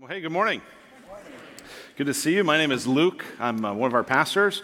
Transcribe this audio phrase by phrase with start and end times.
[0.00, 0.62] Well, hey, good morning.
[1.96, 2.42] Good to see you.
[2.42, 3.22] My name is Luke.
[3.38, 4.62] I'm uh, one of our pastors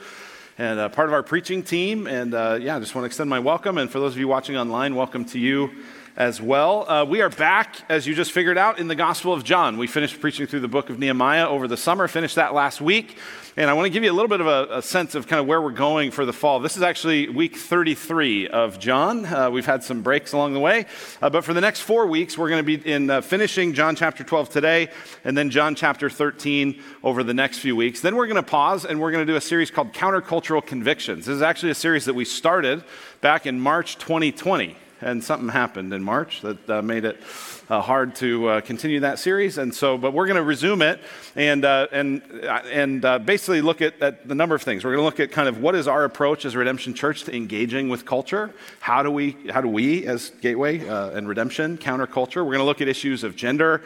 [0.56, 2.06] and uh, part of our preaching team.
[2.06, 3.76] And uh, yeah, I just want to extend my welcome.
[3.76, 5.72] And for those of you watching online, welcome to you
[6.16, 6.88] as well.
[6.88, 9.76] Uh, we are back, as you just figured out, in the Gospel of John.
[9.76, 13.18] We finished preaching through the book of Nehemiah over the summer, finished that last week.
[13.58, 15.40] And I want to give you a little bit of a, a sense of kind
[15.40, 16.60] of where we're going for the fall.
[16.60, 19.26] This is actually week 33 of John.
[19.26, 20.86] Uh, we've had some breaks along the way.
[21.20, 23.94] Uh, but for the next four weeks, we're going to be in uh, finishing John
[23.94, 24.88] chapter 12 today,
[25.22, 28.00] and then John chapter 13 over the next few weeks.
[28.00, 31.26] Then we're going to pause and we're going to do a series called Countercultural Convictions.
[31.26, 32.84] This is actually a series that we started
[33.20, 37.20] back in March 2020 and something happened in March that uh, made it
[37.68, 39.58] uh, hard to uh, continue that series.
[39.58, 41.00] And so, but we're going to resume it
[41.34, 44.84] and, uh, and, uh, and uh, basically look at, at, the number of things.
[44.84, 47.34] We're going to look at kind of what is our approach as Redemption Church to
[47.34, 48.54] engaging with culture?
[48.80, 52.44] How do we, how do we as Gateway and Redemption counter culture?
[52.44, 53.82] We're going to look at issues of gender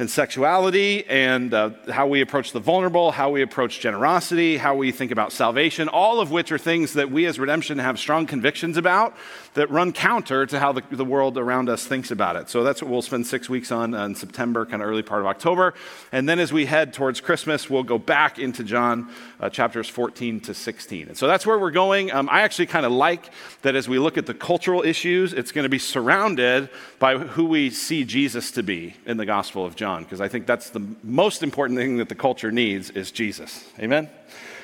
[0.00, 4.92] and sexuality and uh, how we approach the vulnerable, how we approach generosity, how we
[4.92, 8.78] think about salvation, all of which are things that we as redemption have strong convictions
[8.78, 9.14] about
[9.54, 12.48] that run counter to how the, the world around us thinks about it.
[12.48, 15.26] So that's what we'll spend six weeks on in September, kind of early part of
[15.26, 15.74] October.
[16.12, 20.40] And then as we head towards Christmas, we'll go back into John uh, chapters 14
[20.42, 21.08] to 16.
[21.08, 22.12] And so that's where we're going.
[22.12, 23.30] Um, I actually kind of like
[23.62, 26.68] that as we look at the cultural issues, it's going to be surrounded
[27.00, 29.74] by who we see Jesus to be in the Gospel of.
[29.80, 33.66] John, because I think that's the most important thing that the culture needs is Jesus.
[33.78, 34.10] Amen?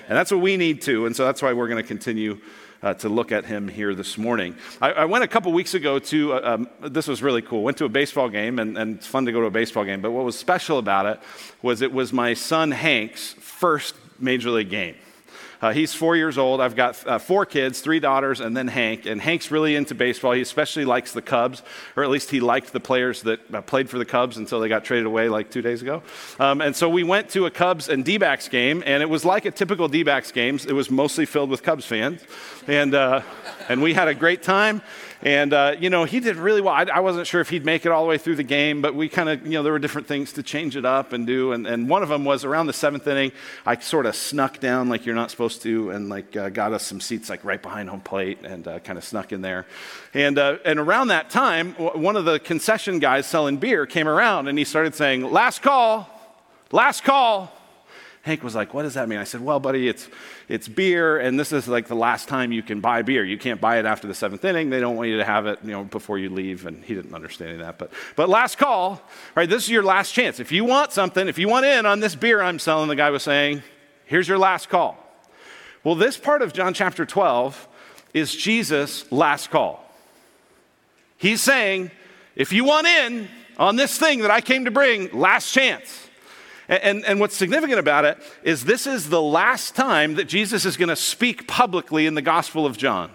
[0.09, 1.06] And that's what we need too.
[1.06, 2.39] And so that's why we're going to continue
[2.82, 4.56] uh, to look at him here this morning.
[4.80, 7.62] I, I went a couple weeks ago to, uh, um, this was really cool.
[7.62, 10.00] Went to a baseball game, and, and it's fun to go to a baseball game.
[10.00, 11.20] But what was special about it
[11.62, 14.94] was it was my son Hank's first major league game.
[15.62, 16.61] Uh, he's four years old.
[16.61, 19.07] I've got uh, four kids, three daughters, and then Hank.
[19.07, 20.33] And Hank's really into baseball.
[20.33, 21.62] He especially likes the Cubs,
[21.97, 24.69] or at least he liked the players that uh, played for the Cubs until they
[24.69, 26.03] got traded away like two days ago.
[26.39, 29.25] Um, and so we went to a Cubs and D backs game, and it was
[29.25, 30.59] like a typical D backs game.
[30.69, 32.23] It was mostly filled with Cubs fans.
[32.67, 33.23] And, uh,
[33.69, 34.83] and we had a great time.
[35.26, 36.72] And, uh, you know, he did really well.
[36.72, 38.94] I, I, wasn't sure if he'd make it all the way through the game, but
[38.94, 41.50] we kind of, you know, there were different things to change it up and do.
[41.50, 43.32] And, and one of them was around the seventh inning,
[43.66, 46.84] I sort of snuck down like you're not supposed to and, like, uh, got us
[46.84, 49.66] some seats, like, right behind home plate and uh, kind of snuck in there.
[50.15, 54.47] And, uh, and around that time, one of the concession guys selling beer came around
[54.47, 56.09] and he started saying, Last call,
[56.70, 57.53] last call.
[58.26, 59.20] Hank was like, What does that mean?
[59.20, 60.09] I said, Well, buddy, it's,
[60.48, 63.25] it's beer, and this is like the last time you can buy beer.
[63.25, 64.69] You can't buy it after the seventh inning.
[64.69, 66.66] They don't want you to have it you know, before you leave.
[66.66, 67.78] And he didn't understand that.
[67.78, 69.00] But, but last call,
[69.36, 69.48] right?
[69.48, 70.41] This is your last chance.
[70.41, 73.10] If you want something, if you want in on this beer I'm selling, the guy
[73.10, 73.62] was saying,
[74.06, 74.98] Here's your last call.
[75.84, 77.69] Well, this part of John chapter 12
[78.12, 79.88] is Jesus' last call.
[81.16, 81.92] He's saying,
[82.34, 86.06] If you want in on this thing that I came to bring, last chance.
[86.69, 90.77] And, and, what's significant about it is this is the last time that Jesus is
[90.77, 93.10] going to speak publicly in the Gospel of John.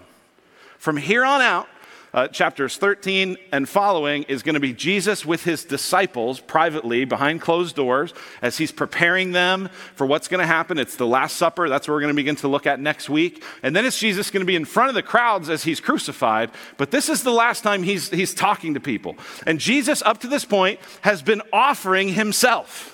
[0.78, 1.68] From here on out,
[2.14, 7.40] uh, chapters 13 and following is going to be Jesus with his disciples privately behind
[7.40, 10.78] closed doors as he's preparing them for what's going to happen.
[10.78, 11.68] It's the Last Supper.
[11.68, 13.42] That's what we're going to begin to look at next week.
[13.62, 16.50] And then it's Jesus going to be in front of the crowds as he's crucified.
[16.76, 19.16] But this is the last time he's, he's talking to people.
[19.46, 22.91] And Jesus, up to this point, has been offering himself.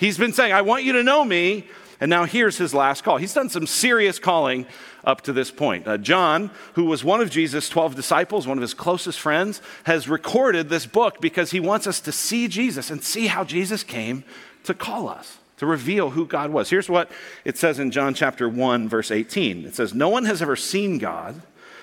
[0.00, 1.66] He's been saying, I want you to know me.
[2.00, 3.18] And now here's his last call.
[3.18, 4.64] He's done some serious calling
[5.04, 5.86] up to this point.
[5.86, 10.08] Uh, John, who was one of Jesus' 12 disciples, one of his closest friends, has
[10.08, 14.24] recorded this book because he wants us to see Jesus and see how Jesus came
[14.64, 16.70] to call us, to reveal who God was.
[16.70, 17.10] Here's what
[17.44, 20.96] it says in John chapter 1, verse 18 it says, No one has ever seen
[20.96, 21.42] God,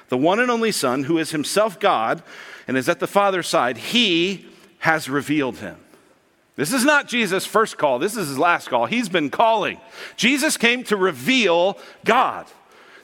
[0.10, 2.24] the one and only Son, who is himself God
[2.68, 4.48] and is at the Father's side, he
[4.80, 5.78] has revealed him.
[6.58, 8.88] This is not Jesus' first call, this is his last call.
[8.88, 9.80] He's been calling.
[10.18, 12.48] Jesus came to reveal God.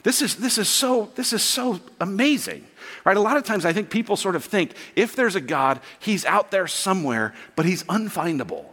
[0.02, 2.66] This is, this is, so, this is so amazing.
[3.04, 3.16] Right?
[3.16, 6.24] A lot of times I think people sort of think if there's a God, he's
[6.26, 8.66] out there somewhere, but he's unfindable.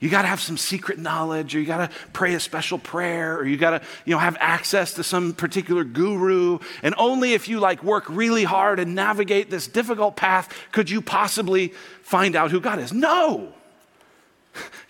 [0.00, 3.36] You got to have some secret knowledge, or you got to pray a special prayer,
[3.36, 6.58] or you got to, you know, have access to some particular guru.
[6.82, 11.00] And only if you like work really hard and navigate this difficult path could you
[11.00, 11.68] possibly
[12.02, 12.92] find out who God is.
[12.92, 13.52] No.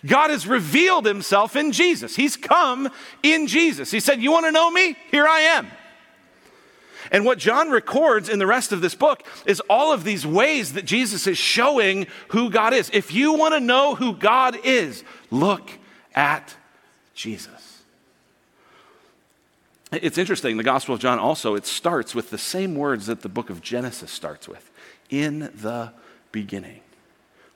[0.05, 2.15] God has revealed himself in Jesus.
[2.15, 2.89] He's come
[3.23, 3.91] in Jesus.
[3.91, 4.95] He said, You want to know me?
[5.11, 5.67] Here I am.
[7.11, 10.73] And what John records in the rest of this book is all of these ways
[10.73, 12.89] that Jesus is showing who God is.
[12.93, 15.71] If you want to know who God is, look
[16.13, 16.55] at
[17.13, 17.81] Jesus.
[19.91, 23.29] It's interesting, the Gospel of John also, it starts with the same words that the
[23.29, 24.69] book of Genesis starts with
[25.09, 25.93] in the
[26.33, 26.81] beginning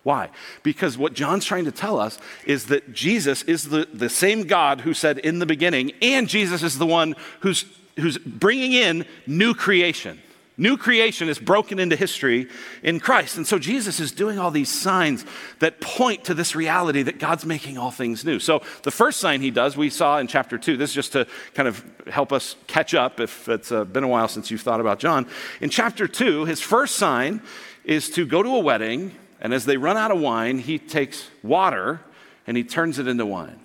[0.03, 0.29] Why?
[0.63, 4.81] Because what John's trying to tell us is that Jesus is the, the same God
[4.81, 7.65] who said in the beginning, and Jesus is the one who's,
[7.99, 10.19] who's bringing in new creation.
[10.57, 12.47] New creation is broken into history
[12.83, 13.37] in Christ.
[13.37, 15.25] And so Jesus is doing all these signs
[15.59, 18.37] that point to this reality that God's making all things new.
[18.37, 20.77] So the first sign he does, we saw in chapter 2.
[20.77, 24.07] This is just to kind of help us catch up if it's uh, been a
[24.07, 25.25] while since you've thought about John.
[25.61, 27.41] In chapter 2, his first sign
[27.83, 31.27] is to go to a wedding and as they run out of wine, he takes
[31.43, 31.99] water
[32.45, 33.59] and he turns it into wine.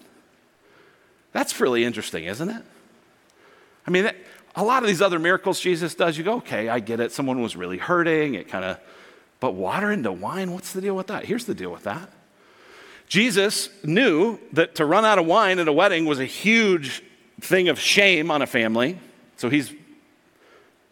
[1.33, 2.63] That's really interesting, isn't it?
[3.87, 4.11] I mean,
[4.55, 7.13] a lot of these other miracles Jesus does, you go, okay, I get it.
[7.13, 8.35] Someone was really hurting.
[8.35, 8.81] It kind of,
[9.39, 11.27] but water into wine, what's the deal with that?
[11.27, 12.11] Here's the deal with that.
[13.07, 17.03] Jesus knew that to run out of wine at a wedding was a huge
[17.41, 18.99] thing of shame on a family.
[19.37, 19.73] So he's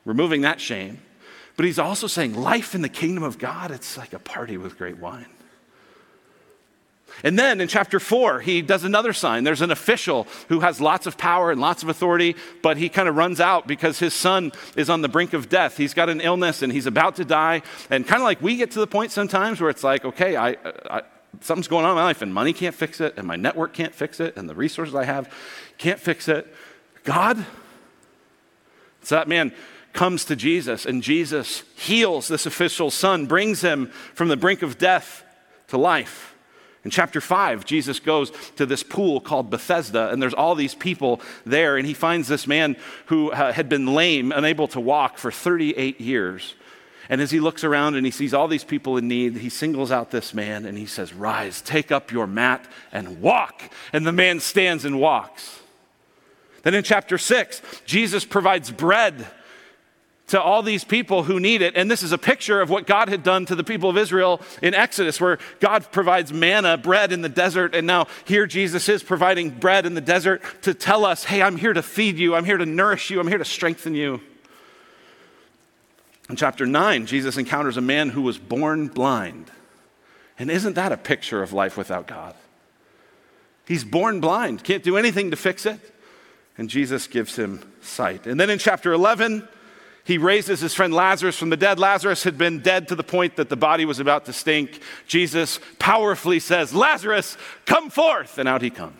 [0.05, 1.01] removing that shame.
[1.57, 4.77] But he's also saying life in the kingdom of God, it's like a party with
[4.77, 5.27] great wine.
[7.23, 9.45] And then in chapter four, he does another sign.
[9.45, 13.09] There's an official who has lots of power and lots of authority, but he kind
[13.09, 15.77] of runs out because his son is on the brink of death.
[15.77, 17.63] He's got an illness and he's about to die.
[17.89, 20.57] And kind of like we get to the point sometimes where it's like, okay, I,
[20.91, 21.03] I,
[21.41, 23.95] something's going on in my life and money can't fix it, and my network can't
[23.95, 25.33] fix it, and the resources I have
[25.79, 26.53] can't fix it.
[27.05, 27.47] God,
[29.03, 29.53] so that man
[29.95, 34.77] comes to Jesus, and Jesus heals this official's son, brings him from the brink of
[34.77, 35.25] death
[35.69, 36.35] to life.
[36.85, 41.23] In chapter 5, Jesus goes to this pool called Bethesda, and there's all these people
[41.47, 42.77] there, and he finds this man
[43.07, 46.55] who uh, had been lame, unable to walk for 38 years.
[47.09, 49.91] And as he looks around and he sees all these people in need, he singles
[49.93, 53.63] out this man and he says, Rise, take up your mat and walk.
[53.93, 55.61] And the man stands and walks.
[56.63, 59.27] Then in chapter 6, Jesus provides bread
[60.29, 61.77] to all these people who need it.
[61.77, 64.41] And this is a picture of what God had done to the people of Israel
[64.63, 67.75] in Exodus, where God provides manna, bread in the desert.
[67.75, 71.57] And now here Jesus is providing bread in the desert to tell us, hey, I'm
[71.57, 74.21] here to feed you, I'm here to nourish you, I'm here to strengthen you.
[76.31, 79.51] In chapter 9, Jesus encounters a man who was born blind.
[80.39, 82.35] And isn't that a picture of life without God?
[83.67, 85.79] He's born blind, can't do anything to fix it.
[86.57, 88.27] And Jesus gives him sight.
[88.27, 89.47] And then in chapter 11,
[90.05, 91.79] he raises his friend Lazarus from the dead.
[91.79, 94.81] Lazarus had been dead to the point that the body was about to stink.
[95.07, 98.37] Jesus powerfully says, Lazarus, come forth.
[98.37, 98.95] And out he comes.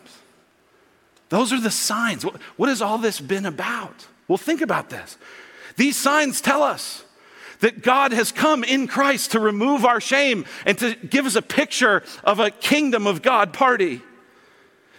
[1.29, 2.23] Those are the signs.
[2.23, 4.07] What has all this been about?
[4.27, 5.17] Well, think about this.
[5.75, 7.03] These signs tell us
[7.59, 11.41] that God has come in Christ to remove our shame and to give us a
[11.41, 14.01] picture of a kingdom of God party.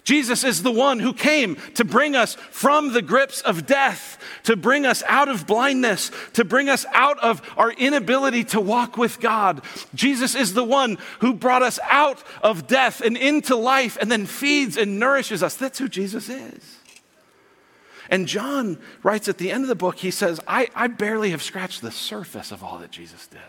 [0.07, 4.55] Jesus is the one who came to bring us from the grips of death, to
[4.55, 9.19] bring us out of blindness, to bring us out of our inability to walk with
[9.19, 9.63] God.
[9.97, 14.27] Jesus is the one who brought us out of death and into life and then
[14.27, 15.57] feeds and nourishes us.
[15.57, 16.77] That's who Jesus is.
[18.09, 21.43] And John writes at the end of the book, he says, I, I barely have
[21.43, 23.41] scratched the surface of all that Jesus did.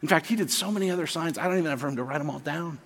[0.00, 2.16] In fact, he did so many other signs, I don't even have room to write
[2.16, 2.78] them all down.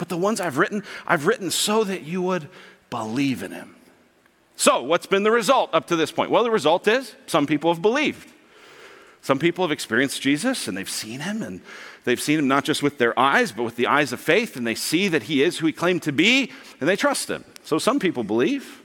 [0.00, 2.48] But the ones I've written, I've written so that you would
[2.88, 3.76] believe in him.
[4.56, 6.30] So, what's been the result up to this point?
[6.30, 8.32] Well, the result is some people have believed.
[9.20, 11.60] Some people have experienced Jesus and they've seen him, and
[12.04, 14.66] they've seen him not just with their eyes, but with the eyes of faith, and
[14.66, 16.50] they see that he is who he claimed to be,
[16.80, 17.44] and they trust him.
[17.62, 18.80] So, some people believe.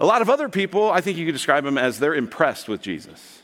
[0.00, 2.82] A lot of other people, I think you could describe them as they're impressed with
[2.82, 3.40] Jesus.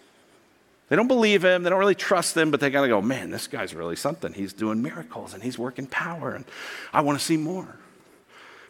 [0.91, 3.47] They don't believe him, they don't really trust him, but they gotta go, man, this
[3.47, 4.33] guy's really something.
[4.33, 6.45] He's doing miracles and he's working power, and
[6.93, 7.77] I wanna see more.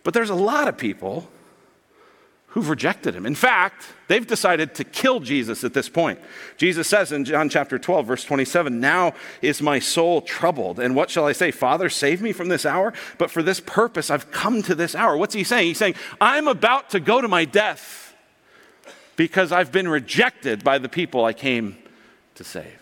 [0.04, 1.28] But there's a lot of people
[2.48, 3.24] who've rejected him.
[3.24, 6.18] In fact, they've decided to kill Jesus at this point.
[6.56, 10.80] Jesus says in John chapter 12, verse 27, Now is my soul troubled.
[10.80, 11.52] And what shall I say?
[11.52, 12.92] Father, save me from this hour.
[13.18, 15.16] But for this purpose, I've come to this hour.
[15.16, 15.68] What's he saying?
[15.68, 18.16] He's saying, I'm about to go to my death
[19.14, 21.76] because I've been rejected by the people I came
[22.40, 22.80] to save.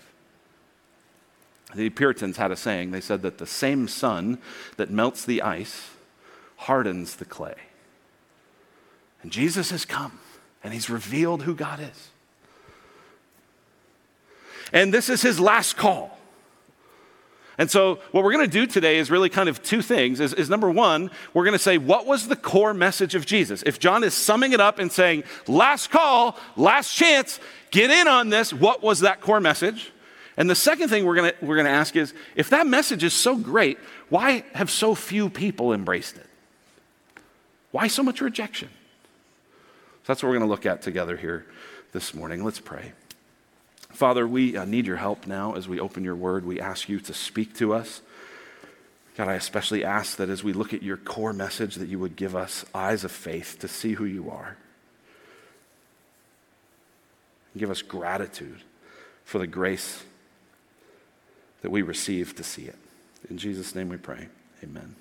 [1.75, 2.93] The Puritans had a saying.
[2.93, 4.39] They said that the same sun
[4.77, 5.91] that melts the ice
[6.59, 7.57] hardens the clay.
[9.21, 10.21] And Jesus has come
[10.63, 12.11] and he's revealed who God is.
[14.73, 16.18] And this is his last call.
[17.59, 20.21] And so, what we're going to do today is really kind of two things.
[20.21, 23.65] Is, is number one, we're going to say, what was the core message of Jesus?
[23.67, 27.41] If John is summing it up and saying, last call, last chance,
[27.73, 29.91] get in on this, what was that core message?
[30.37, 33.37] And the second thing we're going we're to ask is, if that message is so
[33.37, 33.77] great,
[34.09, 36.27] why have so few people embraced it?
[37.73, 38.69] Why so much rejection?
[38.69, 41.45] So that's what we're going to look at together here
[41.91, 42.45] this morning.
[42.45, 42.93] Let's pray.
[43.99, 46.47] Father, we uh, need your help now as we open your word.
[46.47, 48.01] We ask you to speak to us.
[49.17, 52.15] God, I especially ask that as we look at your core message, that you would
[52.15, 54.57] give us eyes of faith to see who you are.
[57.57, 58.61] Give us gratitude
[59.25, 60.05] for the grace
[61.63, 62.79] that we receive to see it.
[63.29, 64.29] In Jesus' name we pray.
[64.63, 64.95] Amen.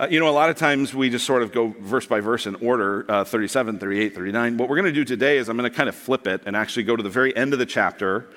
[0.00, 2.46] Uh, you know, a lot of times we just sort of go verse by verse
[2.46, 4.56] in order uh, 37, 38, 39.
[4.56, 6.54] What we're going to do today is I'm going to kind of flip it and
[6.54, 8.28] actually go to the very end of the chapter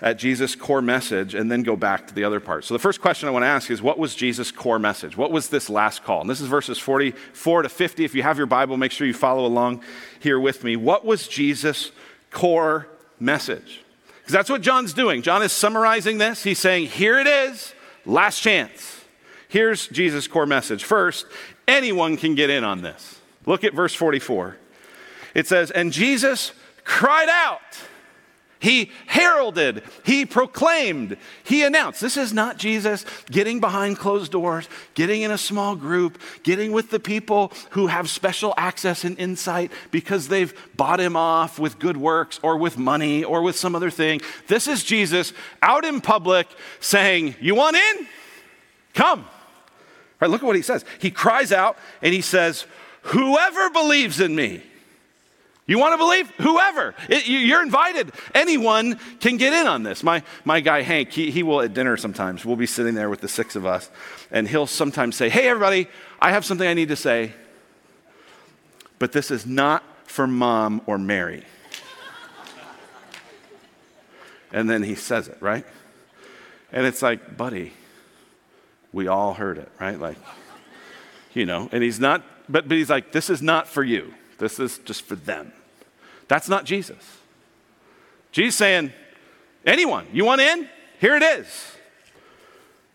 [0.00, 2.64] at Jesus' core message and then go back to the other part.
[2.64, 5.18] So the first question I want to ask is what was Jesus' core message?
[5.18, 6.22] What was this last call?
[6.22, 8.02] And this is verses 44 to 50.
[8.02, 9.82] If you have your Bible, make sure you follow along
[10.18, 10.76] here with me.
[10.76, 11.92] What was Jesus'
[12.30, 12.88] core
[13.20, 13.82] message?
[14.20, 15.20] Because that's what John's doing.
[15.20, 16.42] John is summarizing this.
[16.42, 17.74] He's saying, here it is,
[18.06, 19.02] last chance.
[19.48, 20.84] Here's Jesus' core message.
[20.84, 21.26] First,
[21.68, 23.20] anyone can get in on this.
[23.46, 24.56] Look at verse 44.
[25.34, 26.52] It says, And Jesus
[26.84, 27.60] cried out.
[28.58, 32.00] He heralded, he proclaimed, he announced.
[32.00, 36.90] This is not Jesus getting behind closed doors, getting in a small group, getting with
[36.90, 41.98] the people who have special access and insight because they've bought him off with good
[41.98, 44.22] works or with money or with some other thing.
[44.48, 46.48] This is Jesus out in public
[46.80, 48.06] saying, You want in?
[48.94, 49.26] Come.
[50.20, 50.84] Right, look at what he says.
[50.98, 52.66] He cries out and he says,
[53.02, 54.62] Whoever believes in me,
[55.66, 56.30] you want to believe?
[56.38, 56.94] Whoever.
[57.08, 58.12] It, you're invited.
[58.34, 60.04] Anyone can get in on this.
[60.04, 62.44] My, my guy Hank, he, he will at dinner sometimes.
[62.44, 63.90] We'll be sitting there with the six of us,
[64.30, 65.88] and he'll sometimes say, Hey, everybody,
[66.20, 67.32] I have something I need to say,
[68.98, 71.44] but this is not for mom or Mary.
[74.52, 75.66] and then he says it, right?
[76.72, 77.72] And it's like, buddy,
[78.96, 80.00] we all heard it, right?
[80.00, 80.16] Like,
[81.34, 84.14] you know, and he's not, but, but he's like, this is not for you.
[84.38, 85.52] This is just for them.
[86.28, 87.18] That's not Jesus.
[88.32, 88.94] Jesus saying,
[89.66, 90.66] anyone, you want in?
[90.98, 91.46] Here it is.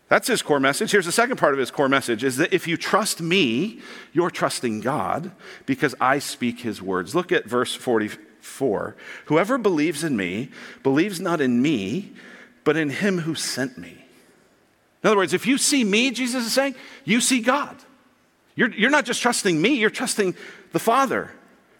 [0.08, 0.90] That's his core message.
[0.90, 3.80] Here's the second part of his core message is that if you trust me,
[4.12, 5.30] you're trusting God
[5.66, 7.14] because I speak his words.
[7.14, 8.96] Look at verse 44.
[9.26, 10.50] Whoever believes in me
[10.82, 12.12] believes not in me,
[12.64, 14.01] but in him who sent me.
[15.02, 17.76] In other words, if you see me, Jesus is saying, you see God.
[18.54, 20.34] You're, you're not just trusting me, you're trusting
[20.72, 21.30] the Father.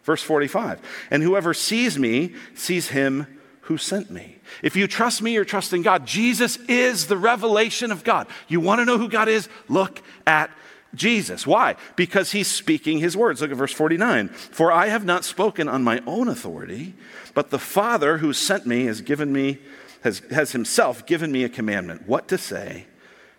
[0.05, 4.38] Verse 45 And whoever sees me sees him who sent me.
[4.62, 6.05] If you trust me, you're trusting God.
[6.05, 8.26] Jesus is the revelation of God.
[8.49, 9.49] You want to know who God is?
[9.69, 10.50] Look at
[10.95, 11.47] Jesus.
[11.47, 11.76] Why?
[11.95, 13.41] Because he's speaking his words.
[13.41, 14.29] Look at verse 49.
[14.29, 16.95] For I have not spoken on my own authority,
[17.35, 19.61] but the Father who sent me has given me,
[20.02, 22.87] has, has himself given me a commandment, what to say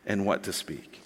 [0.05, 1.00] and what to speak.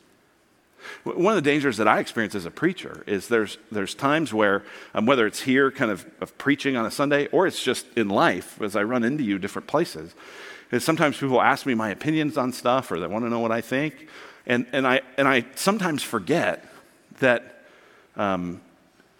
[1.04, 4.64] One of the dangers that I experience as a preacher is there's, there's times where,
[4.94, 8.10] um, whether it's here kind of, of preaching on a Sunday or it's just in
[8.10, 10.16] life as I run into you different places,
[10.72, 13.52] is sometimes people ask me my opinions on stuff or they want to know what
[13.52, 14.08] I think.
[14.46, 16.66] And, and, I, and I sometimes forget
[17.20, 17.64] that,
[18.16, 18.62] um,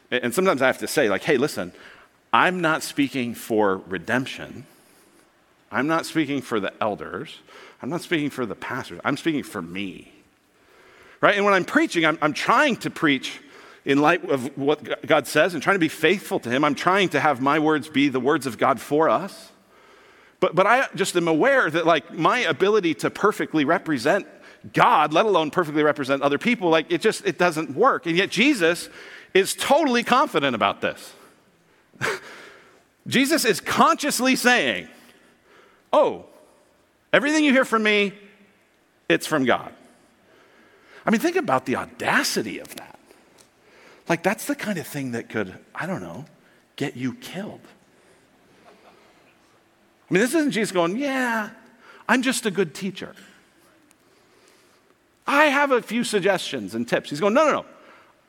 [0.10, 1.74] and sometimes I have to say, like, hey, listen,
[2.32, 4.66] I'm not speaking for redemption.
[5.72, 7.40] I'm not speaking for the elders.
[7.82, 9.00] I'm not speaking for the pastors.
[9.04, 10.12] I'm speaking for me.
[11.22, 11.36] Right?
[11.36, 13.40] And when I'm preaching, I'm, I'm trying to preach
[13.86, 16.64] in light of what God says and trying to be faithful to Him.
[16.64, 19.52] I'm trying to have my words be the words of God for us.
[20.40, 24.28] But, but I just am aware that, like, my ability to perfectly represent
[24.74, 28.06] God, let alone perfectly represent other people, like, it just, it doesn't work.
[28.06, 28.90] And yet Jesus
[29.34, 31.14] is totally confident about this.
[33.08, 34.90] Jesus is consciously saying,
[35.94, 36.26] oh,
[37.14, 38.14] everything you hear from me,
[39.10, 39.74] it's from God.
[41.06, 43.00] I mean, think about the audacity of that.
[44.10, 46.26] Like, that's the kind of thing that could, I don't know,
[46.76, 47.62] get you killed.
[50.10, 51.50] I mean, this isn't Jesus going, Yeah,
[52.08, 53.16] I'm just a good teacher.
[55.26, 57.10] I have a few suggestions and tips.
[57.10, 57.66] He's going, No, no, no.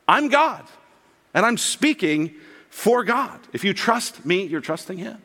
[0.09, 0.65] I'm God,
[1.35, 2.35] and I'm speaking
[2.71, 3.41] for God.
[3.53, 5.19] If you trust me, you're trusting Him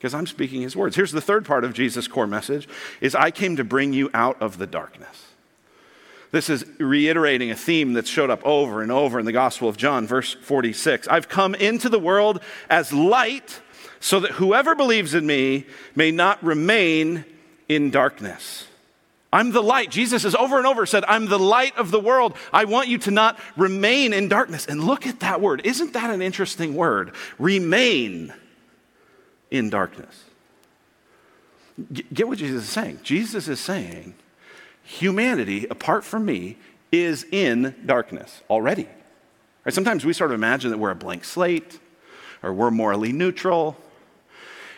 [0.00, 0.96] because I'm speaking His words.
[0.96, 2.66] Here's the third part of Jesus' core message
[3.02, 5.26] is I came to bring you out of the darkness.
[6.30, 9.76] This is reiterating a theme that's showed up over and over in the Gospel of
[9.76, 11.06] John, verse 46.
[11.08, 12.40] I've come into the world
[12.70, 13.60] as light
[13.98, 17.26] so that whoever believes in me may not remain
[17.68, 18.68] in darkness.
[19.30, 19.90] I'm the light.
[19.90, 22.36] Jesus has over and over said, I'm the light of the world.
[22.54, 24.64] I want you to not remain in darkness.
[24.66, 25.60] And look at that word.
[25.64, 27.14] Isn't that an interesting word?
[27.38, 28.32] Remain
[29.50, 30.24] in darkness.
[32.12, 33.00] Get what Jesus is saying.
[33.02, 34.14] Jesus is saying,
[34.82, 36.56] humanity, apart from me,
[36.92, 38.88] is in darkness already.
[39.64, 39.74] Right?
[39.74, 41.78] Sometimes we sort of imagine that we're a blank slate
[42.42, 43.76] or we're morally neutral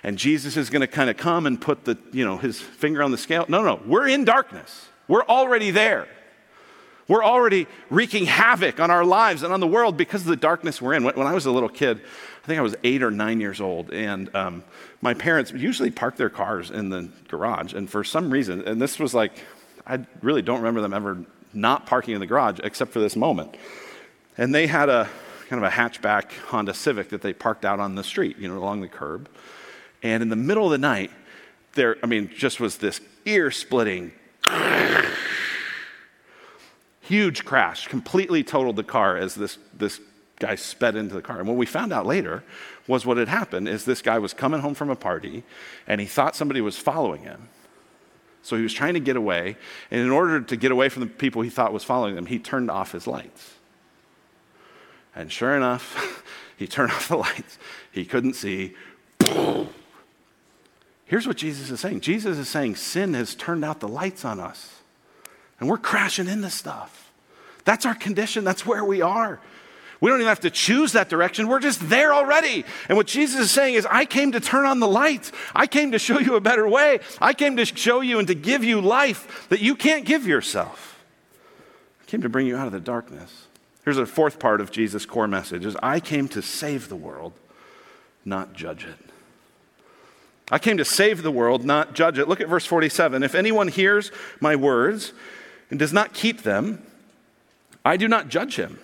[0.03, 3.03] and Jesus is going to kind of come and put the, you know, his finger
[3.03, 3.47] on the scale.
[3.49, 4.89] No, no, we're in darkness.
[5.07, 6.09] We're already there.
[7.13, 10.81] We're already wreaking havoc on our lives and on the world because of the darkness
[10.81, 11.05] we're in.
[11.05, 12.01] When, I was a little kid,
[12.43, 14.65] I think I was eight or nine years old, and um,
[15.03, 17.75] my parents usually parked their cars in the garage.
[17.75, 19.33] And for some reason, and this was like,
[19.87, 21.19] I really don't remember them ever
[21.53, 23.59] not parking in the garage except for this moment.
[24.39, 25.07] And they had a
[25.51, 28.57] kind of a hatchback Honda Civic that they parked out on the street, you know,
[28.57, 29.29] along the curb.
[30.03, 31.11] And in the middle of the night,
[31.75, 34.13] there, I mean, just was this ear splitting,
[37.03, 40.01] huge crash, completely totaled the car as this, this
[40.39, 41.39] guy sped into the car.
[41.39, 42.43] And what we found out later
[42.87, 45.45] was what had happened is this guy was coming home from a party
[45.87, 47.49] and he thought somebody was following him.
[48.43, 49.57] So he was trying to get away.
[49.91, 52.39] And in order to get away from the people he thought was following him, he
[52.39, 53.55] turned off his lights.
[55.15, 56.25] And sure enough,
[56.57, 57.59] he turned off the lights.
[57.93, 58.75] He couldn't see.
[61.07, 64.41] Here's what Jesus is saying Jesus is saying sin has turned out the lights on
[64.41, 64.82] us,
[65.63, 67.13] and we're crashing into stuff.
[67.65, 69.39] That's our condition, that's where we are.
[70.01, 71.47] We don't even have to choose that direction.
[71.47, 72.65] We're just there already.
[72.89, 75.31] And what Jesus is saying is, I came to turn on the lights.
[75.55, 76.99] I came to show you a better way.
[77.21, 81.01] I came to show you and to give you life that you can't give yourself.
[82.01, 83.47] I came to bring you out of the darkness.
[83.85, 87.35] Here's a fourth part of Jesus' core message is I came to save the world,
[88.25, 88.99] not judge it.
[90.51, 92.27] I came to save the world, not judge it.
[92.27, 93.23] Look at verse 47.
[93.23, 95.13] If anyone hears my words
[95.73, 96.83] and does not keep them,
[97.83, 98.79] I do not judge him.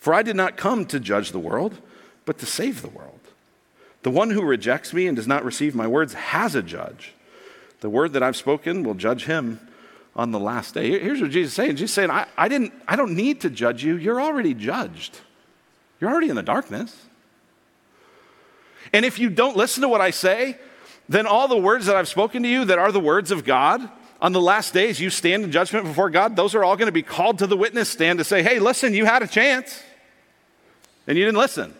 [0.00, 1.78] For I did not come to judge the world,
[2.24, 3.20] but to save the world.
[4.02, 7.12] The one who rejects me and does not receive my words has a judge.
[7.78, 9.60] The word that I've spoken will judge him
[10.16, 10.98] on the last day.
[10.98, 11.76] Here's what Jesus is saying.
[11.76, 13.96] Jesus is saying, I, I, didn't, I don't need to judge you.
[13.96, 15.20] You're already judged.
[16.00, 17.06] You're already in the darkness.
[18.92, 20.58] And if you don't listen to what I say,
[21.08, 23.88] then all the words that I've spoken to you that are the words of God,
[24.22, 26.92] on the last days you stand in judgment before God, those are all going to
[26.92, 29.82] be called to the witness stand to say, hey, listen, you had a chance
[31.08, 31.74] and you didn't listen.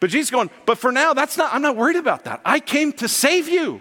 [0.00, 2.40] But Jesus going, but for now, that's not, I'm not worried about that.
[2.44, 3.80] I came to save you.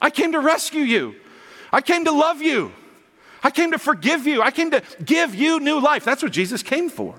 [0.00, 1.16] I came to rescue you.
[1.72, 2.72] I came to love you.
[3.42, 4.40] I came to forgive you.
[4.40, 6.04] I came to give you new life.
[6.04, 7.16] That's what Jesus came for.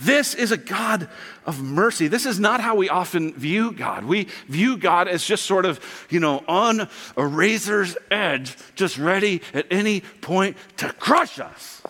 [0.00, 1.08] This is a God
[1.44, 2.08] of mercy.
[2.08, 4.04] This is not how we often view God.
[4.04, 9.42] We view God as just sort of, you know, on a razor's edge, just ready
[9.52, 11.82] at any point to crush us.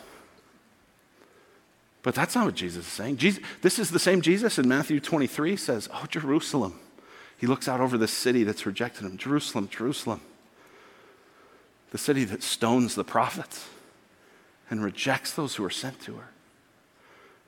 [2.03, 3.19] But that's not what Jesus is saying.
[3.19, 6.81] Jesus, this is the same Jesus in Matthew 23 says, Oh, Jerusalem.
[7.39, 9.17] He looks out over this city that's rejected him.
[9.17, 10.21] Jerusalem, Jerusalem.
[11.91, 13.69] The city that stones the prophets
[14.71, 16.31] and rejects those who are sent to her.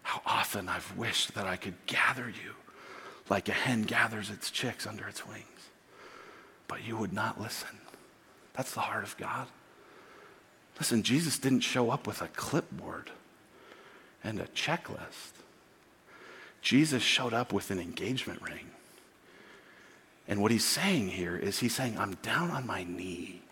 [0.05, 2.53] How often I've wished that I could gather you
[3.29, 5.45] like a hen gathers its chicks under its wings.
[6.69, 7.81] But you would not listen.
[8.53, 9.49] That's the heart of God.
[10.79, 13.11] Listen, Jesus didn't show up with a clipboard
[14.23, 15.33] and a checklist.
[16.61, 18.71] Jesus showed up with an engagement ring.
[20.27, 23.43] And what he's saying here is he's saying, I'm down on my knee.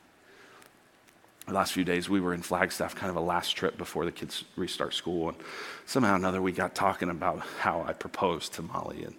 [1.46, 4.12] The last few days, we were in Flagstaff, kind of a last trip before the
[4.12, 5.30] kids restart school.
[5.30, 5.38] And
[5.86, 9.02] somehow or another, we got talking about how I proposed to Molly.
[9.04, 9.16] And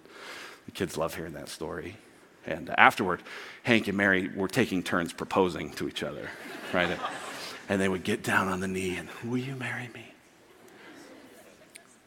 [0.64, 1.96] the kids love hearing that story.
[2.46, 3.22] And afterward,
[3.62, 6.30] Hank and Mary were taking turns proposing to each other,
[6.72, 6.98] right?
[7.68, 10.12] and they would get down on the knee and, Will you marry me?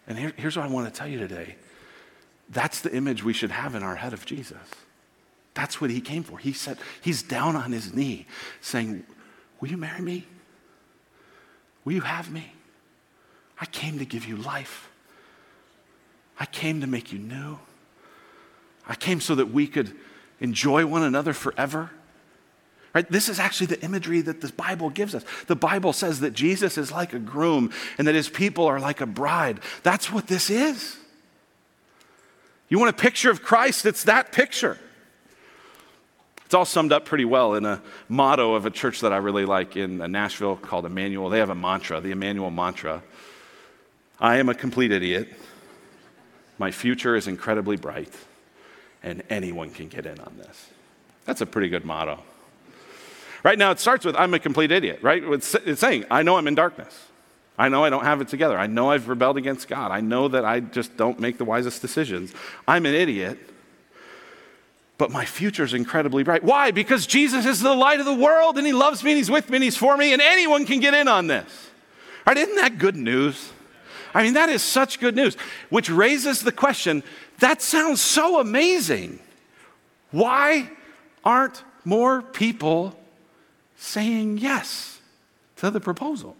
[0.08, 1.56] And here, here's what I want to tell you today
[2.50, 4.58] that's the image we should have in our head of Jesus.
[5.54, 6.38] That's what he came for.
[6.38, 8.26] He said, He's down on his knee
[8.62, 9.04] saying,
[9.60, 10.26] Will you marry me?
[11.84, 12.52] Will you have me?
[13.60, 14.90] I came to give you life.
[16.40, 17.58] I came to make you new.
[18.88, 19.94] I came so that we could
[20.40, 21.90] enjoy one another forever.
[22.94, 23.10] Right?
[23.10, 25.24] This is actually the imagery that the Bible gives us.
[25.48, 29.02] The Bible says that Jesus is like a groom and that his people are like
[29.02, 29.60] a bride.
[29.84, 30.98] That's what this is.
[32.70, 33.86] You want a picture of Christ?
[33.86, 34.78] It's that picture.
[36.48, 39.44] It's all summed up pretty well in a motto of a church that I really
[39.44, 41.30] like in uh, Nashville called Immanuel.
[41.30, 43.04] They have a mantra, the Immanuel mantra
[44.20, 45.30] I am a complete idiot.
[46.58, 48.14] My future is incredibly bright,
[49.04, 50.70] and anyone can get in on this.
[51.26, 52.24] That's a pretty good motto.
[53.44, 55.24] Right now, it starts with I'm a complete idiot, right?
[55.24, 56.98] It's, it's saying, I know I'm in darkness.
[57.60, 58.58] I know I don't have it together.
[58.58, 59.92] I know I've rebelled against God.
[59.92, 62.34] I know that I just don't make the wisest decisions.
[62.68, 63.38] I'm an idiot,
[64.98, 66.44] but my future is incredibly bright.
[66.44, 66.72] Why?
[66.72, 69.50] Because Jesus is the light of the world and He loves me and He's with
[69.50, 71.70] me and He's for me, and anyone can get in on this.
[72.26, 72.38] Right?
[72.38, 73.52] Isn't that good news?
[74.14, 75.38] I mean, that is such good news,
[75.70, 77.04] which raises the question
[77.40, 79.20] that sounds so amazing.
[80.12, 80.72] Why
[81.24, 82.98] aren't more people
[83.78, 85.00] saying yes
[85.58, 86.36] to the proposal.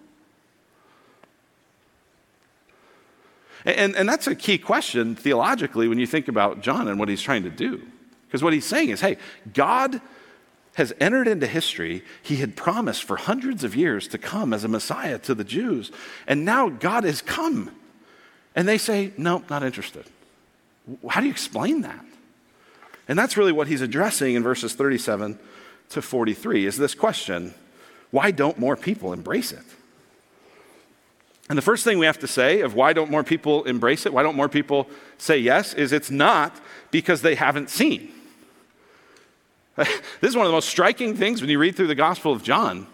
[3.66, 7.22] And, and that's a key question theologically when you think about John and what he's
[7.22, 7.82] trying to do.
[8.28, 9.18] Because what he's saying is hey,
[9.54, 10.02] God
[10.76, 12.04] has entered into history.
[12.22, 15.92] He had promised for hundreds of years to come as a Messiah to the Jews.
[16.28, 17.72] And now God has come.
[18.56, 20.06] And they say, no, not interested.
[21.10, 22.06] How do you explain that?
[23.08, 25.40] And that's really what he's addressing in verses 37
[25.90, 27.54] to 43 is this question
[28.12, 29.66] why don't more people embrace it?
[31.50, 34.14] And the first thing we have to say of why don't more people embrace it,
[34.14, 34.88] why don't more people
[35.18, 36.56] say yes, is it's not
[36.92, 38.12] because they haven't seen.
[40.22, 42.44] this is one of the most striking things when you read through the Gospel of
[42.44, 42.88] John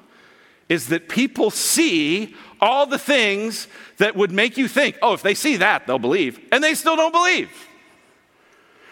[0.69, 3.67] is that people see all the things
[3.97, 6.95] that would make you think, oh, if they see that, they'll believe, and they still
[6.95, 7.49] don't believe.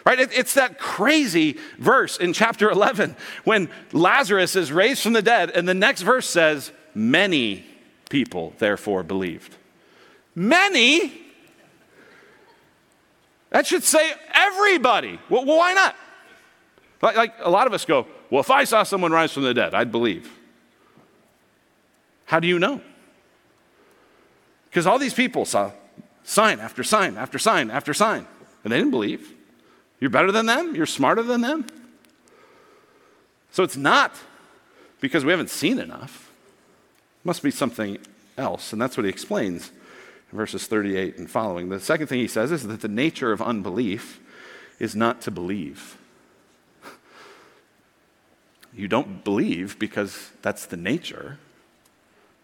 [0.06, 0.20] Right?
[0.20, 5.68] It's that crazy verse in chapter 11 when Lazarus is raised from the dead, and
[5.68, 7.66] the next verse says, Many
[8.10, 9.56] people therefore believed.
[10.36, 11.14] Many?
[13.52, 15.20] That should say everybody.
[15.30, 15.96] Well, why not?
[17.02, 19.54] Like, like, a lot of us go, well, if I saw someone rise from the
[19.54, 20.32] dead, I'd believe.
[22.26, 22.82] How do you know?
[24.70, 25.72] Because all these people saw
[26.24, 28.26] sign after sign after sign after sign,
[28.64, 29.34] and they didn't believe.
[30.00, 30.76] You're better than them?
[30.76, 31.66] You're smarter than them?
[33.52, 34.16] So it's not
[35.02, 36.32] because we haven't seen enough.
[37.22, 37.98] It must be something
[38.38, 38.72] else.
[38.72, 39.72] And that's what he explains
[40.32, 41.70] in verses 38 and following.
[41.70, 44.20] The second thing he says is that the nature of unbelief
[44.80, 45.98] is not to believe.
[48.82, 51.38] You don't believe because that's the nature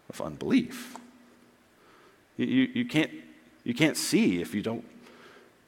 [0.08, 0.96] of unbelief.
[2.36, 3.10] You, you, can't,
[3.64, 4.84] you can't see if you don't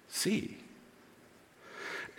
[0.09, 0.59] see.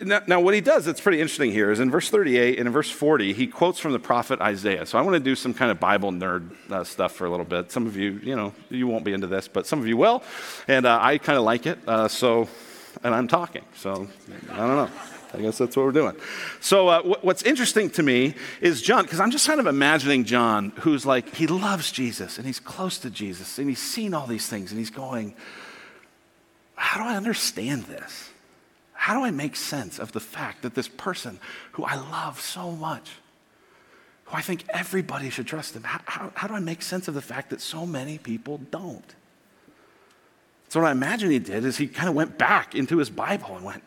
[0.02, 2.72] Now, now, what he does that's pretty interesting here is in verse 38 and in
[2.74, 4.84] verse 40, he quotes from the prophet Isaiah.
[4.84, 7.46] So I want to do some kind of Bible nerd uh, stuff for a little
[7.46, 7.72] bit.
[7.72, 10.22] Some of you, you know, you won't be into this, but some of you will.
[10.68, 11.78] And uh, I kind of like it.
[11.88, 12.50] Uh, so,
[13.02, 13.64] and I'm talking.
[13.76, 14.08] So
[14.50, 14.90] I don't know.
[15.34, 16.16] I guess that's what we're doing.
[16.60, 20.72] So, uh, what's interesting to me is John, because I'm just kind of imagining John,
[20.80, 24.46] who's like, he loves Jesus and he's close to Jesus and he's seen all these
[24.46, 25.34] things and he's going,
[26.74, 28.30] How do I understand this?
[28.92, 31.40] How do I make sense of the fact that this person
[31.72, 33.10] who I love so much,
[34.26, 37.14] who I think everybody should trust him, how, how, how do I make sense of
[37.14, 39.14] the fact that so many people don't?
[40.68, 43.56] So, what I imagine he did is he kind of went back into his Bible
[43.56, 43.82] and went,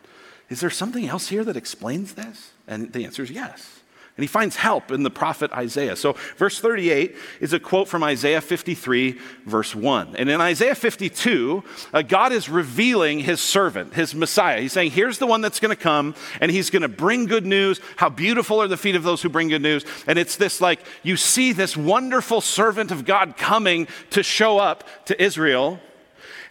[0.48, 2.52] is there something else here that explains this?
[2.66, 3.80] And the answer is yes.
[4.16, 5.94] And he finds help in the prophet Isaiah.
[5.94, 10.16] So, verse 38 is a quote from Isaiah 53, verse 1.
[10.16, 14.62] And in Isaiah 52, uh, God is revealing his servant, his Messiah.
[14.62, 17.44] He's saying, Here's the one that's going to come, and he's going to bring good
[17.44, 17.78] news.
[17.96, 19.84] How beautiful are the feet of those who bring good news.
[20.06, 24.84] And it's this like, you see this wonderful servant of God coming to show up
[25.06, 25.78] to Israel.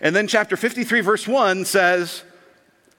[0.01, 2.23] And then, chapter 53, verse 1 says,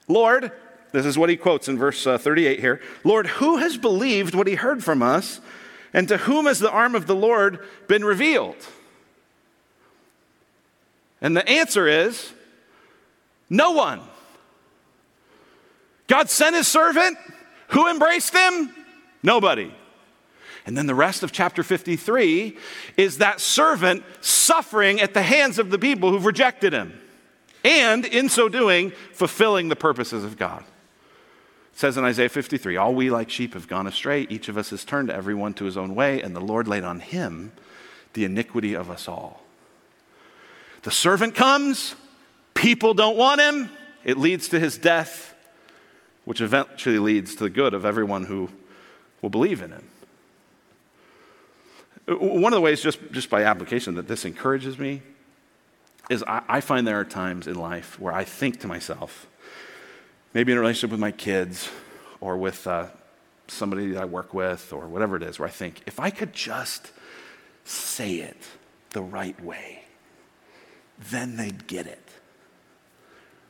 [0.09, 0.51] Lord,
[0.91, 4.47] this is what he quotes in verse uh, 38 here Lord, who has believed what
[4.47, 5.41] he heard from us,
[5.93, 8.55] and to whom has the arm of the Lord been revealed?
[11.21, 12.33] And the answer is
[13.49, 14.01] no one.
[16.07, 17.17] God sent his servant.
[17.69, 18.73] Who embraced him?
[19.23, 19.73] Nobody.
[20.65, 22.57] And then the rest of chapter 53
[22.97, 26.99] is that servant suffering at the hands of the people who've rejected him,
[27.63, 30.65] and in so doing, fulfilling the purposes of God.
[31.77, 34.25] Says in Isaiah 53 All we like sheep have gone astray.
[34.31, 37.01] Each of us has turned everyone to his own way, and the Lord laid on
[37.01, 37.51] him
[38.13, 39.43] the iniquity of us all.
[40.81, 41.93] The servant comes,
[42.55, 43.69] people don't want him,
[44.03, 45.35] it leads to his death,
[46.25, 48.49] which eventually leads to the good of everyone who
[49.21, 49.87] will believe in him.
[52.07, 55.03] One of the ways, just, just by application, that this encourages me
[56.09, 59.27] is I, I find there are times in life where I think to myself,
[60.37, 61.67] maybe in a relationship with my kids
[62.21, 62.85] or with uh,
[63.47, 66.31] somebody that I work with or whatever it is, where I think, if I could
[66.31, 66.91] just
[67.63, 68.37] say it
[68.91, 69.85] the right way,
[71.09, 72.07] then they'd get it.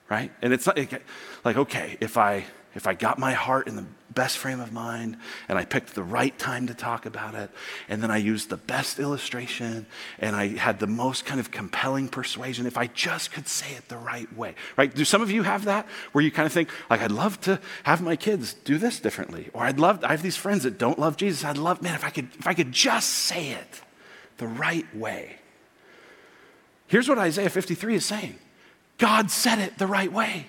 [0.08, 0.32] Right?
[0.42, 1.04] And it's like,
[1.44, 2.46] like okay, if I
[2.78, 5.18] if I got my heart in the best frame of mind
[5.50, 7.50] and I picked the right time to talk about it,
[7.90, 9.88] and then I used the best illustration
[10.20, 13.90] and I had the most kind of compelling persuasion, if I just could say it
[13.90, 14.94] the right way, right?
[14.94, 17.60] Do some of you have that where you kind of think, like, I'd love to
[17.84, 21.00] have my kids do this differently, or I'd love, I have these friends that don't
[21.00, 21.44] love Jesus.
[21.44, 23.82] I'd love, man, if I could, if I could just say it
[24.38, 25.38] the right way.
[26.86, 28.38] Here's what Isaiah 53 is saying
[29.00, 30.46] God said it the right way.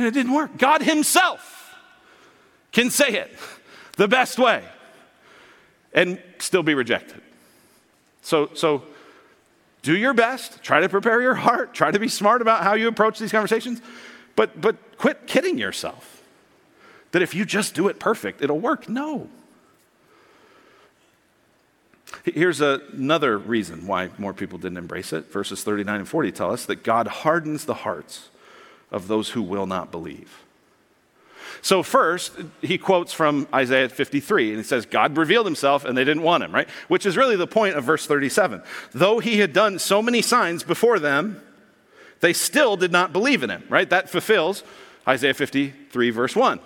[0.00, 0.56] And it didn't work.
[0.56, 1.76] God Himself
[2.72, 3.36] can say it
[3.98, 4.64] the best way.
[5.92, 7.20] and still be rejected.
[8.22, 8.84] So, so
[9.82, 12.88] do your best, try to prepare your heart, try to be smart about how you
[12.88, 13.82] approach these conversations,
[14.36, 16.22] but, but quit kidding yourself
[17.10, 18.88] that if you just do it perfect, it'll work.
[18.88, 19.28] No.
[22.24, 25.30] Here's another reason why more people didn't embrace it.
[25.30, 28.30] Verses 39 and 40 tell us that God hardens the hearts
[28.90, 30.44] of those who will not believe.
[31.62, 36.04] So, first, he quotes from Isaiah 53, and he says, God revealed himself and they
[36.04, 36.68] didn't want him, right?
[36.88, 38.62] Which is really the point of verse 37.
[38.92, 41.42] Though he had done so many signs before them,
[42.20, 43.88] they still did not believe in him, right?
[43.90, 44.62] That fulfills
[45.06, 46.60] Isaiah 53, verse 1.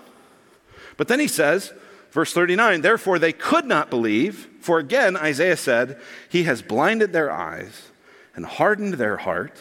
[0.97, 1.73] But then he says,
[2.13, 7.33] verse 39, therefore they could not believe, for again Isaiah said, He has blinded their
[7.33, 7.89] eyes
[8.37, 9.61] and hardened their heart,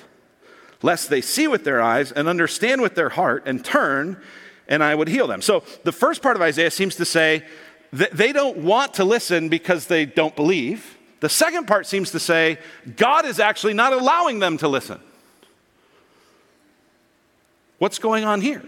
[0.83, 4.21] lest they see with their eyes and understand with their heart and turn
[4.67, 5.41] and I would heal them.
[5.41, 7.43] So the first part of Isaiah seems to say
[7.91, 10.97] that they don't want to listen because they don't believe.
[11.19, 12.57] The second part seems to say
[12.95, 14.99] God is actually not allowing them to listen.
[17.77, 18.63] What's going on here?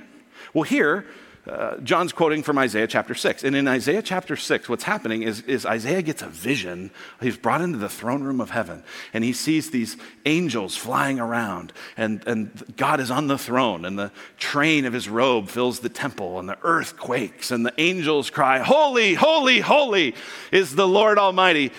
[0.54, 1.06] Well, here,
[1.47, 3.43] uh, John's quoting from Isaiah chapter 6.
[3.43, 6.89] And in Isaiah chapter 6, what's happening is, is Isaiah gets a vision.
[7.21, 11.71] He's brought into the throne room of heaven, and he sees these angels flying around,
[11.97, 15.89] and, and God is on the throne, and the train of his robe fills the
[15.89, 20.15] temple, and the earth quakes, and the angels cry, Holy, holy, holy
[20.51, 21.71] is the Lord Almighty.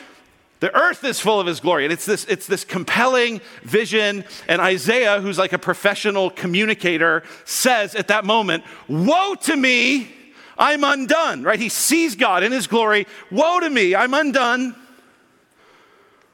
[0.60, 1.84] The earth is full of his glory.
[1.84, 4.24] And it's this, it's this compelling vision.
[4.48, 10.10] And Isaiah, who's like a professional communicator, says at that moment, Woe to me,
[10.58, 11.60] I'm undone, right?
[11.60, 13.06] He sees God in his glory.
[13.30, 14.74] Woe to me, I'm undone.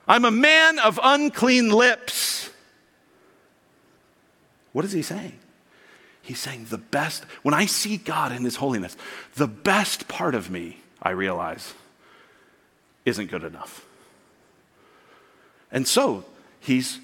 [0.06, 2.50] I'm a man of unclean lips.
[4.72, 5.38] What is he saying?
[6.22, 8.96] He's saying, The best, when I see God in his holiness,
[9.34, 11.74] the best part of me, I realize,
[13.04, 13.84] isn't good enough.
[15.72, 16.24] And so
[16.60, 17.00] he's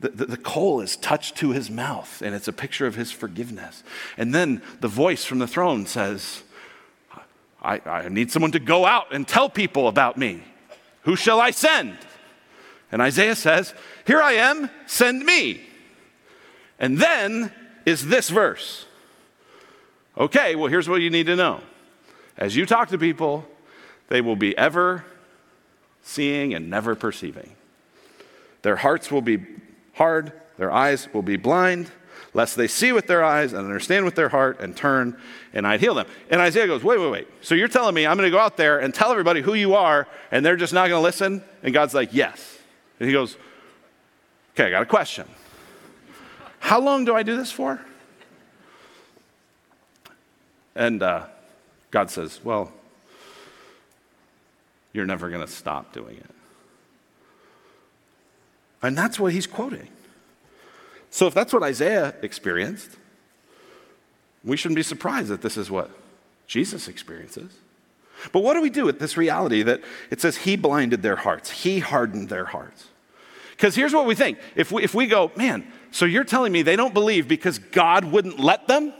[0.00, 3.82] the, the, coal is touched to his mouth, and it's a picture of his forgiveness.
[4.16, 6.44] And then the voice from the throne says,
[7.60, 10.42] I, I need someone to go out and tell people about me.
[11.02, 11.98] Who shall I send?
[12.92, 13.74] And Isaiah says,
[14.06, 15.62] Here I am, send me.
[16.78, 17.52] And then
[17.84, 18.86] is this verse.
[20.16, 21.60] Okay, well, here's what you need to know.
[22.36, 23.46] As you talk to people,
[24.08, 25.04] they will be ever
[26.02, 27.56] seeing and never perceiving.
[28.68, 29.46] Their hearts will be
[29.94, 31.90] hard, their eyes will be blind,
[32.34, 35.18] lest they see with their eyes and understand with their heart and turn,
[35.54, 36.06] and I'd heal them.
[36.28, 37.28] And Isaiah goes, Wait, wait, wait.
[37.40, 39.74] So you're telling me I'm going to go out there and tell everybody who you
[39.74, 41.42] are, and they're just not going to listen?
[41.62, 42.58] And God's like, Yes.
[43.00, 43.38] And he goes,
[44.52, 45.24] Okay, I got a question.
[46.58, 47.80] How long do I do this for?
[50.74, 51.24] And uh,
[51.90, 52.70] God says, Well,
[54.92, 56.34] you're never going to stop doing it.
[58.82, 59.88] And that's what he's quoting.
[61.10, 62.90] So if that's what Isaiah experienced,
[64.44, 65.90] we shouldn't be surprised that this is what
[66.46, 67.52] Jesus experiences.
[68.32, 71.50] But what do we do with this reality that it says he blinded their hearts,
[71.50, 72.86] he hardened their hearts?
[73.52, 76.62] Because here's what we think if we, if we go, man, so you're telling me
[76.62, 78.92] they don't believe because God wouldn't let them?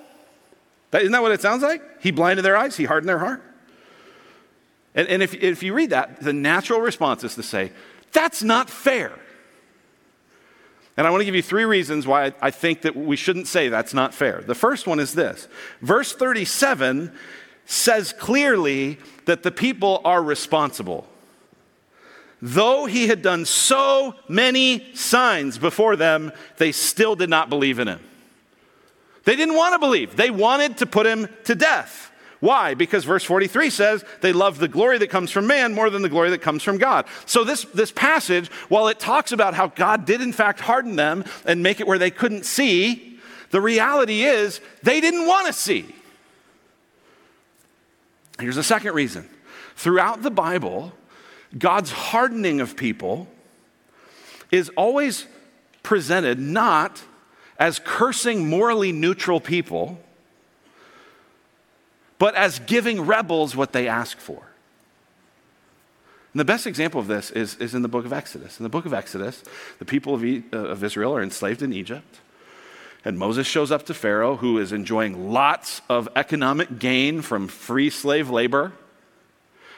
[0.90, 1.82] That, isn't that what it sounds like?
[2.02, 3.42] He blinded their eyes, he hardened their heart.
[4.94, 7.72] And, and if, if you read that, the natural response is to say,
[8.12, 9.12] that's not fair.
[10.98, 13.68] And I want to give you three reasons why I think that we shouldn't say
[13.68, 14.42] that's not fair.
[14.44, 15.46] The first one is this
[15.80, 17.12] verse 37
[17.66, 21.06] says clearly that the people are responsible.
[22.42, 27.86] Though he had done so many signs before them, they still did not believe in
[27.86, 28.00] him.
[29.22, 32.07] They didn't want to believe, they wanted to put him to death.
[32.40, 32.74] Why?
[32.74, 36.08] Because verse 43 says they love the glory that comes from man more than the
[36.08, 37.06] glory that comes from God.
[37.26, 41.24] So, this, this passage, while it talks about how God did in fact harden them
[41.44, 43.18] and make it where they couldn't see,
[43.50, 45.94] the reality is they didn't want to see.
[48.40, 49.28] Here's the second reason.
[49.74, 50.92] Throughout the Bible,
[51.56, 53.26] God's hardening of people
[54.52, 55.26] is always
[55.82, 57.02] presented not
[57.58, 59.98] as cursing morally neutral people
[62.18, 64.42] but as giving rebels what they ask for.
[66.34, 68.58] And the best example of this is, is in the book of Exodus.
[68.58, 69.42] In the book of Exodus,
[69.78, 72.20] the people of, e- uh, of Israel are enslaved in Egypt.
[73.04, 77.90] And Moses shows up to Pharaoh, who is enjoying lots of economic gain from free
[77.90, 78.72] slave labor.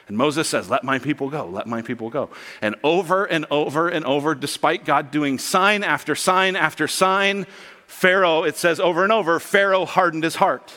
[0.07, 2.29] And Moses says, Let my people go, let my people go.
[2.61, 7.45] And over and over and over, despite God doing sign after sign after sign,
[7.87, 10.73] Pharaoh, it says over and over, Pharaoh hardened his heart.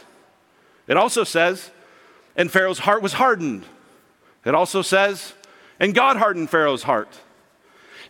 [0.86, 1.70] It also says,
[2.36, 3.64] and Pharaoh's heart was hardened.
[4.44, 5.32] It also says,
[5.80, 7.08] And God hardened Pharaoh's heart.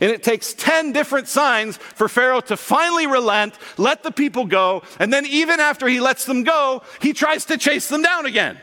[0.00, 4.82] And it takes 10 different signs for Pharaoh to finally relent, let the people go,
[4.98, 8.58] and then even after he lets them go, he tries to chase them down again.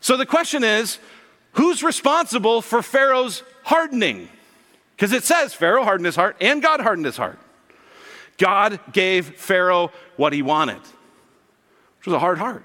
[0.00, 0.98] So the question is
[1.52, 4.28] who's responsible for Pharaoh's hardening?
[4.96, 7.38] Because it says Pharaoh hardened his heart and God hardened his heart.
[8.38, 10.80] God gave Pharaoh what he wanted,
[12.02, 12.64] which was a hard heart.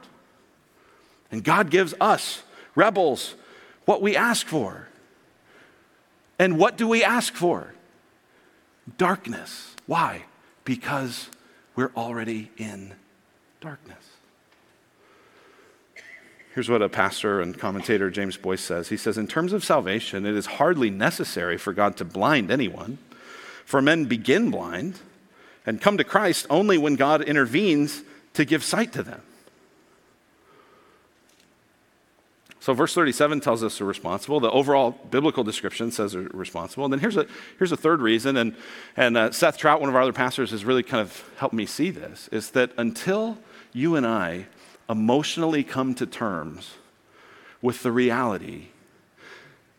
[1.31, 2.41] And God gives us,
[2.73, 3.35] rebels,
[3.85, 4.87] what we ask for.
[6.39, 7.71] And what do we ask for?
[8.97, 9.75] Darkness.
[9.85, 10.23] Why?
[10.65, 11.29] Because
[11.75, 12.95] we're already in
[13.61, 14.03] darkness.
[16.55, 18.89] Here's what a pastor and commentator, James Boice, says.
[18.89, 22.97] He says, In terms of salvation, it is hardly necessary for God to blind anyone,
[23.65, 24.97] for men begin blind
[25.63, 28.01] and come to Christ only when God intervenes
[28.33, 29.21] to give sight to them.
[32.67, 34.41] So, verse 37 tells us they're responsible.
[34.41, 36.83] The overall biblical description says they're responsible.
[36.83, 37.25] And then here's a,
[37.57, 38.57] here's a third reason, and,
[38.97, 41.65] and uh, Seth Trout, one of our other pastors, has really kind of helped me
[41.65, 43.37] see this, is that until
[43.71, 44.47] you and I
[44.89, 46.73] emotionally come to terms
[47.61, 48.65] with the reality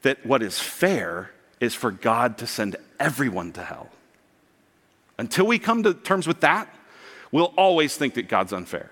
[0.01, 3.90] that what is fair is for God to send everyone to hell.
[5.18, 6.74] Until we come to terms with that,
[7.33, 8.90] we'll always think that God's unfair.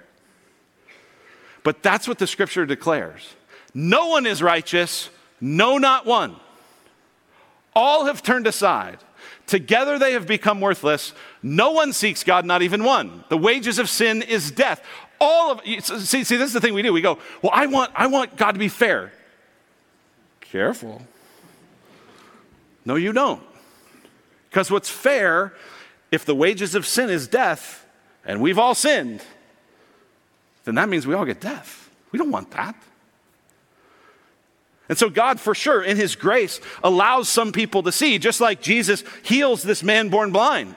[1.63, 3.35] But that's what the scripture declares.
[3.79, 5.11] No one is righteous,
[5.41, 6.37] no, not one.
[7.75, 8.99] All have turned aside.
[9.47, 11.13] Together they have become worthless.
[11.43, 13.23] No one seeks God, not even one.
[13.29, 14.83] The wages of sin is death
[15.21, 16.93] all of see, see, this is the thing we do.
[16.93, 19.13] We go, well, I want, I want God to be fair.
[20.41, 21.03] Careful.
[22.85, 23.43] No, you don't.
[24.49, 25.53] Because what's fair,
[26.11, 27.85] if the wages of sin is death,
[28.25, 29.23] and we've all sinned,
[30.65, 31.91] then that means we all get death.
[32.13, 32.77] We don't want that.
[34.89, 38.63] And so, God, for sure, in His grace, allows some people to see, just like
[38.63, 40.77] Jesus heals this man born blind.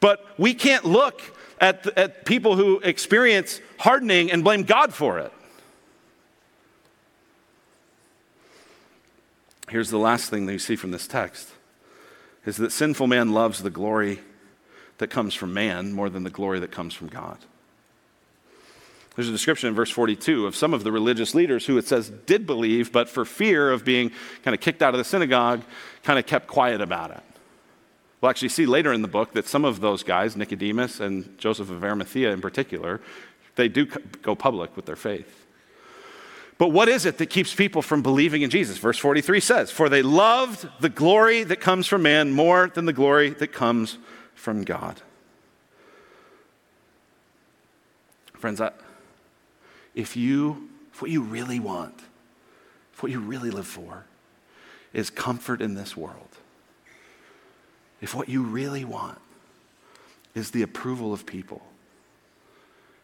[0.00, 1.22] But we can't look
[1.60, 5.32] at, at people who experience hardening and blame God for it.
[9.68, 11.50] Here's the last thing that you see from this text
[12.46, 14.20] is that sinful man loves the glory
[14.96, 17.38] that comes from man more than the glory that comes from God.
[19.18, 22.08] There's a description in verse 42 of some of the religious leaders who it says
[22.26, 24.12] did believe, but for fear of being
[24.44, 25.62] kind of kicked out of the synagogue,
[26.04, 27.20] kind of kept quiet about it.
[28.20, 31.68] We'll actually see later in the book that some of those guys, Nicodemus and Joseph
[31.68, 33.00] of Arimathea in particular,
[33.56, 35.46] they do go public with their faith.
[36.56, 38.78] But what is it that keeps people from believing in Jesus?
[38.78, 42.92] Verse 43 says, For they loved the glory that comes from man more than the
[42.92, 43.98] glory that comes
[44.36, 45.02] from God.
[48.34, 48.70] Friends, I,
[49.98, 51.98] if you, if what you really want,
[52.94, 54.04] if what you really live for
[54.92, 56.28] is comfort in this world,
[58.00, 59.18] if what you really want
[60.36, 61.62] is the approval of people,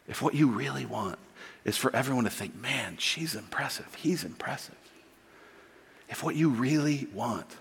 [0.06, 1.18] if what you really want
[1.64, 4.78] is for everyone to think, man, she's impressive, he's impressive,
[6.08, 7.56] if what you really want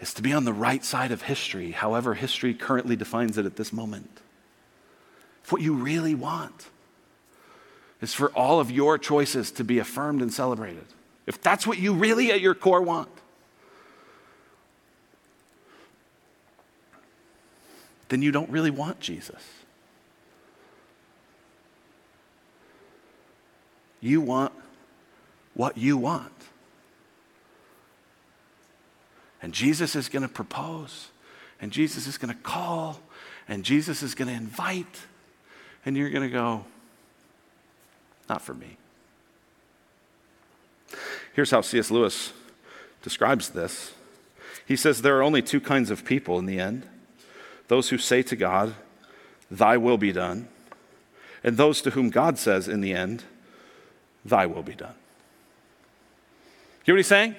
[0.00, 3.56] is to be on the right side of history, however history currently defines it at
[3.56, 4.22] this moment,
[5.44, 6.70] if what you really want
[8.00, 10.84] is for all of your choices to be affirmed and celebrated,
[11.26, 13.10] if that's what you really at your core want,
[18.08, 19.42] then you don't really want Jesus.
[24.00, 24.52] You want
[25.54, 26.32] what you want.
[29.42, 31.08] And Jesus is going to propose,
[31.60, 33.00] and Jesus is going to call,
[33.48, 35.00] and Jesus is going to invite,
[35.84, 36.64] and you're going to go,
[38.28, 38.76] not for me.
[41.34, 41.90] Here's how C.S.
[41.90, 42.32] Lewis
[43.02, 43.94] describes this.
[44.66, 46.86] He says there are only two kinds of people in the end
[47.68, 48.74] those who say to God,
[49.50, 50.48] Thy will be done,
[51.44, 53.24] and those to whom God says in the end,
[54.24, 54.94] Thy will be done.
[56.84, 57.36] Hear what he's saying?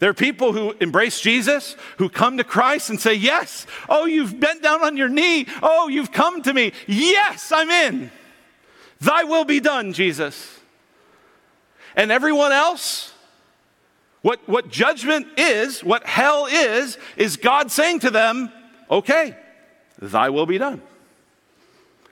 [0.00, 4.40] There are people who embrace Jesus, who come to Christ and say, Yes, oh, you've
[4.40, 5.46] bent down on your knee.
[5.62, 6.72] Oh, you've come to me.
[6.86, 8.10] Yes, I'm in.
[9.00, 10.58] Thy will be done, Jesus.
[11.96, 13.12] And everyone else,
[14.22, 18.52] what, what judgment is, what hell is, is God saying to them,
[18.90, 19.36] Okay,
[20.00, 20.82] Thy will be done.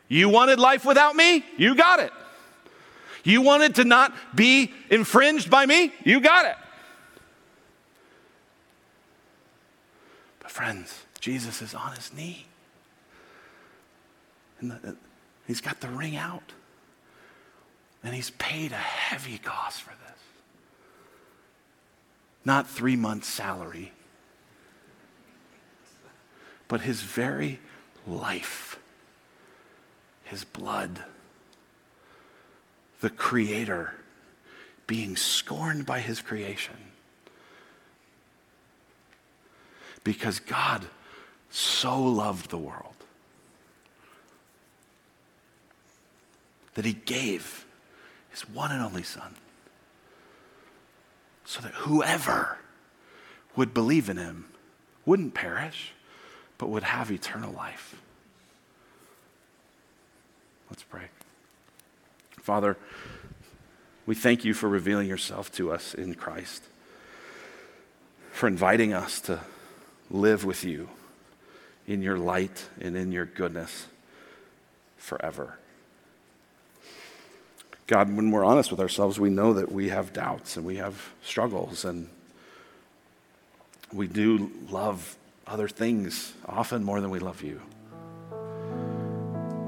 [0.09, 1.45] You wanted life without me?
[1.57, 2.13] You got it.
[3.25, 5.93] You wanted to not be infringed by me?
[6.05, 6.57] You got it.
[10.41, 12.47] But, friends, Jesus is on his knee.
[14.61, 14.97] And the,
[15.47, 16.53] he's got the ring out.
[18.03, 19.99] And he's paid a heavy cost for this.
[22.49, 23.93] not three months' salary,
[26.67, 27.61] but his very
[28.07, 28.79] life,
[30.25, 31.05] his blood,
[33.03, 33.93] the Creator
[34.87, 36.75] being scorned by his creation.
[40.03, 40.87] Because God
[41.51, 42.95] so loved the world
[46.75, 47.67] that he gave
[48.31, 49.35] his one and only Son
[51.49, 52.59] so that whoever
[53.57, 54.45] would believe in him
[55.07, 55.95] wouldn't perish,
[56.59, 57.97] but would have eternal life.
[60.69, 61.05] Let's pray.
[62.43, 62.77] Father,
[64.05, 66.65] we thank you for revealing yourself to us in Christ,
[68.31, 69.41] for inviting us to
[70.11, 70.91] live with you
[71.87, 73.87] in your light and in your goodness
[74.99, 75.59] forever.
[77.89, 81.11] God, when we're honest with ourselves, we know that we have doubts and we have
[81.23, 82.09] struggles, and
[83.93, 85.17] we do love
[85.47, 87.63] other things often more than we love you.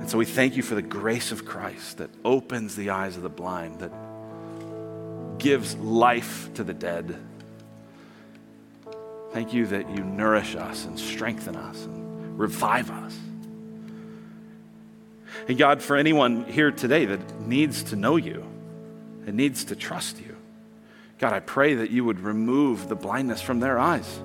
[0.01, 3.23] And so we thank you for the grace of Christ that opens the eyes of
[3.23, 3.93] the blind, that
[5.39, 7.17] gives life to the dead.
[9.33, 13.17] Thank you that you nourish us and strengthen us and revive us.
[15.51, 18.47] And God, for anyone here today that needs to know you
[19.27, 20.37] and needs to trust you,
[21.19, 24.23] God, I pray that you would remove the blindness from their eyes,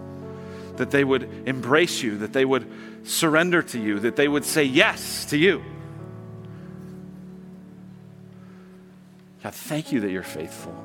[0.76, 2.72] that they would embrace you, that they would
[3.08, 5.64] surrender to you, that they would say yes to you.
[9.42, 10.76] God, thank you that you're faithful.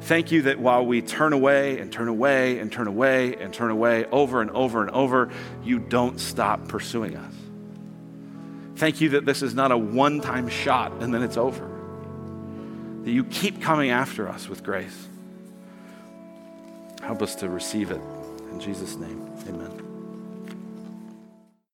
[0.00, 3.70] Thank you that while we turn away and turn away and turn away and turn
[3.70, 5.30] away over and over and over,
[5.62, 7.37] you don't stop pursuing us.
[8.78, 11.68] Thank you that this is not a one time shot and then it's over.
[13.02, 15.08] That you keep coming after us with grace.
[17.02, 18.00] Help us to receive it.
[18.52, 19.87] In Jesus' name, amen.